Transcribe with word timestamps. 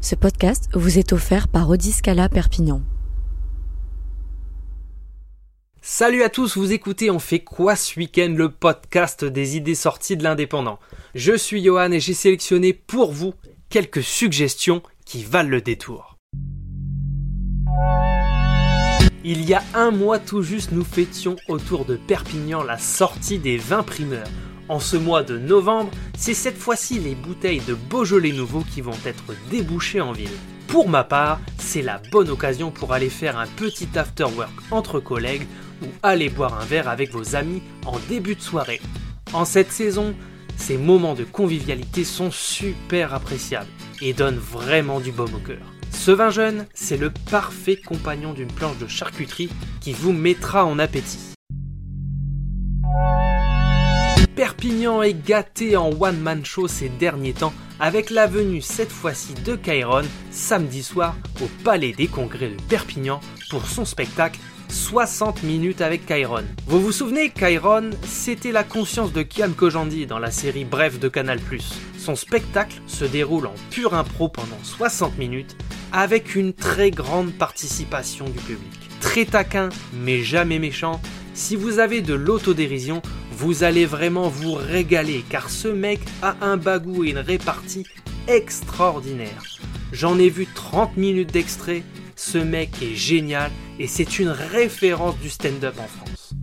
Ce 0.00 0.14
podcast 0.14 0.68
vous 0.74 0.98
est 0.98 1.12
offert 1.12 1.48
par 1.48 1.68
Odiscala 1.68 2.28
Perpignan. 2.28 2.82
Salut 5.80 6.22
à 6.22 6.28
tous, 6.28 6.56
vous 6.56 6.72
écoutez 6.72 7.10
On 7.10 7.18
fait 7.18 7.40
quoi 7.40 7.76
ce 7.76 7.98
week-end, 7.98 8.32
le 8.36 8.50
podcast 8.50 9.24
des 9.24 9.56
idées 9.56 9.74
sorties 9.74 10.16
de 10.16 10.22
l'indépendant. 10.22 10.78
Je 11.14 11.36
suis 11.36 11.64
Johan 11.64 11.92
et 11.92 12.00
j'ai 12.00 12.14
sélectionné 12.14 12.72
pour 12.72 13.12
vous 13.12 13.34
quelques 13.68 14.02
suggestions 14.02 14.82
qui 15.04 15.24
valent 15.24 15.48
le 15.48 15.60
détour. 15.60 16.16
Il 19.24 19.44
y 19.44 19.54
a 19.54 19.62
un 19.74 19.90
mois 19.90 20.20
tout 20.20 20.42
juste, 20.42 20.70
nous 20.70 20.84
fêtions 20.84 21.34
autour 21.48 21.84
de 21.84 21.96
Perpignan 21.96 22.62
la 22.62 22.78
sortie 22.78 23.38
des 23.38 23.56
vins 23.56 23.82
primeurs. 23.82 24.28
En 24.68 24.80
ce 24.80 24.96
mois 24.96 25.22
de 25.22 25.38
novembre, 25.38 25.90
c'est 26.18 26.34
cette 26.34 26.58
fois-ci 26.58 26.98
les 26.98 27.14
bouteilles 27.14 27.60
de 27.60 27.74
Beaujolais 27.74 28.32
nouveau 28.32 28.64
qui 28.74 28.80
vont 28.80 28.98
être 29.04 29.24
débouchées 29.48 30.00
en 30.00 30.12
ville. 30.12 30.28
Pour 30.66 30.88
ma 30.88 31.04
part, 31.04 31.40
c'est 31.58 31.82
la 31.82 32.00
bonne 32.10 32.30
occasion 32.30 32.72
pour 32.72 32.92
aller 32.92 33.08
faire 33.08 33.38
un 33.38 33.46
petit 33.46 33.88
after 33.94 34.24
work 34.24 34.50
entre 34.72 34.98
collègues 34.98 35.46
ou 35.82 35.86
aller 36.02 36.28
boire 36.28 36.60
un 36.60 36.64
verre 36.64 36.88
avec 36.88 37.12
vos 37.12 37.36
amis 37.36 37.62
en 37.84 37.98
début 38.08 38.34
de 38.34 38.40
soirée. 38.40 38.80
En 39.32 39.44
cette 39.44 39.70
saison, 39.70 40.14
ces 40.56 40.78
moments 40.78 41.14
de 41.14 41.24
convivialité 41.24 42.02
sont 42.02 42.32
super 42.32 43.14
appréciables 43.14 43.70
et 44.02 44.14
donnent 44.14 44.38
vraiment 44.38 44.98
du 44.98 45.12
baume 45.12 45.34
au 45.34 45.46
cœur. 45.46 45.72
Ce 45.92 46.10
vin 46.10 46.30
jeune, 46.30 46.66
c'est 46.74 46.96
le 46.96 47.12
parfait 47.30 47.76
compagnon 47.76 48.32
d'une 48.32 48.50
planche 48.50 48.78
de 48.78 48.88
charcuterie 48.88 49.50
qui 49.80 49.92
vous 49.92 50.12
mettra 50.12 50.64
en 50.64 50.78
appétit. 50.78 51.35
Perpignan 54.66 55.00
est 55.00 55.24
gâté 55.24 55.76
en 55.76 55.90
one-man 55.90 56.44
show 56.44 56.66
ces 56.66 56.88
derniers 56.88 57.34
temps 57.34 57.52
avec 57.78 58.10
la 58.10 58.26
venue 58.26 58.60
cette 58.60 58.90
fois-ci 58.90 59.32
de 59.44 59.54
Kairon 59.54 60.02
samedi 60.32 60.82
soir 60.82 61.14
au 61.40 61.46
Palais 61.62 61.92
des 61.92 62.08
Congrès 62.08 62.48
de 62.48 62.60
Perpignan 62.68 63.20
pour 63.48 63.64
son 63.68 63.84
spectacle 63.84 64.40
60 64.68 65.44
minutes 65.44 65.82
avec 65.82 66.04
Kairon. 66.04 66.42
Vous 66.66 66.80
vous 66.80 66.90
souvenez, 66.90 67.30
Kairon, 67.30 67.90
c'était 68.02 68.50
la 68.50 68.64
conscience 68.64 69.12
de 69.12 69.22
Kian 69.22 69.52
Kojandi 69.56 70.06
dans 70.06 70.18
la 70.18 70.32
série 70.32 70.64
Bref 70.64 70.98
de 70.98 71.06
Canal+. 71.06 71.38
Son 71.96 72.16
spectacle 72.16 72.80
se 72.88 73.04
déroule 73.04 73.46
en 73.46 73.54
pure 73.70 73.94
impro 73.94 74.28
pendant 74.28 74.58
60 74.64 75.16
minutes 75.16 75.56
avec 75.92 76.34
une 76.34 76.52
très 76.52 76.90
grande 76.90 77.30
participation 77.30 78.24
du 78.24 78.40
public. 78.40 78.72
Très 79.00 79.26
taquin, 79.26 79.68
mais 79.92 80.24
jamais 80.24 80.58
méchant, 80.58 81.00
si 81.34 81.54
vous 81.54 81.78
avez 81.78 82.00
de 82.00 82.14
l'autodérision, 82.14 83.00
vous 83.36 83.64
allez 83.64 83.84
vraiment 83.84 84.28
vous 84.28 84.54
régaler 84.54 85.22
car 85.28 85.50
ce 85.50 85.68
mec 85.68 86.00
a 86.22 86.36
un 86.40 86.56
bagou 86.56 87.04
et 87.04 87.10
une 87.10 87.18
répartie 87.18 87.84
extraordinaire. 88.28 89.42
J'en 89.92 90.18
ai 90.18 90.30
vu 90.30 90.46
30 90.54 90.96
minutes 90.96 91.32
d'extrait, 91.34 91.82
ce 92.16 92.38
mec 92.38 92.70
est 92.80 92.94
génial 92.94 93.50
et 93.78 93.88
c'est 93.88 94.18
une 94.18 94.30
référence 94.30 95.18
du 95.18 95.28
stand-up 95.28 95.74
en 95.78 95.86
France. 95.86 96.34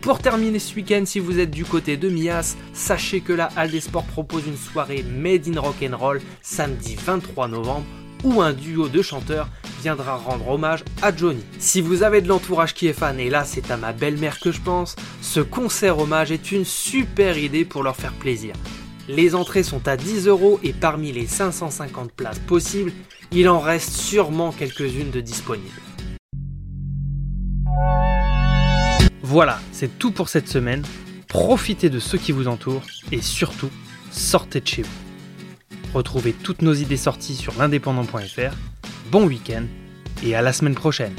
Pour 0.00 0.18
terminer 0.18 0.58
ce 0.58 0.74
week-end, 0.74 1.04
si 1.06 1.20
vous 1.20 1.38
êtes 1.38 1.52
du 1.52 1.64
côté 1.64 1.96
de 1.96 2.08
Mias, 2.08 2.56
sachez 2.72 3.20
que 3.20 3.32
la 3.32 3.50
Halle 3.54 3.70
des 3.70 3.80
Sports 3.80 4.06
propose 4.06 4.48
une 4.48 4.56
soirée 4.56 5.04
Made 5.04 5.46
in 5.46 5.60
Rock'n'Roll 5.60 6.20
samedi 6.42 6.96
23 6.96 7.46
novembre 7.46 7.86
où 8.24 8.42
un 8.42 8.52
duo 8.52 8.88
de 8.88 9.00
chanteurs 9.00 9.48
viendra 9.80 10.16
rendre 10.16 10.48
hommage 10.48 10.84
à 11.02 11.14
Johnny. 11.14 11.42
Si 11.58 11.80
vous 11.80 12.02
avez 12.02 12.20
de 12.20 12.28
l'entourage 12.28 12.74
qui 12.74 12.86
est 12.86 12.92
fan, 12.92 13.18
et 13.20 13.30
là 13.30 13.44
c'est 13.44 13.70
à 13.70 13.76
ma 13.76 13.92
belle-mère 13.92 14.40
que 14.40 14.52
je 14.52 14.60
pense, 14.60 14.96
ce 15.22 15.40
concert 15.40 15.98
hommage 15.98 16.32
est 16.32 16.52
une 16.52 16.64
super 16.64 17.38
idée 17.38 17.64
pour 17.64 17.82
leur 17.82 17.96
faire 17.96 18.12
plaisir. 18.12 18.54
Les 19.08 19.34
entrées 19.34 19.62
sont 19.62 19.88
à 19.88 19.96
10 19.96 20.26
euros 20.26 20.60
et 20.62 20.72
parmi 20.72 21.12
les 21.12 21.26
550 21.26 22.12
places 22.12 22.38
possibles, 22.40 22.92
il 23.32 23.48
en 23.48 23.60
reste 23.60 23.92
sûrement 23.92 24.52
quelques-unes 24.52 25.10
de 25.10 25.20
disponibles. 25.20 25.80
Voilà, 29.22 29.60
c'est 29.72 29.98
tout 29.98 30.10
pour 30.10 30.28
cette 30.28 30.48
semaine. 30.48 30.82
Profitez 31.28 31.90
de 31.90 31.98
ceux 31.98 32.18
qui 32.18 32.32
vous 32.32 32.48
entourent 32.48 32.84
et 33.12 33.20
surtout, 33.20 33.70
sortez 34.10 34.60
de 34.60 34.66
chez 34.66 34.82
vous. 34.82 34.88
Retrouvez 35.94 36.32
toutes 36.32 36.62
nos 36.62 36.74
idées 36.74 36.96
sorties 36.96 37.34
sur 37.34 37.54
l'indépendant.fr. 37.58 38.54
Bon 39.10 39.26
week-end 39.26 39.64
et 40.22 40.34
à 40.34 40.42
la 40.42 40.52
semaine 40.52 40.74
prochaine. 40.74 41.14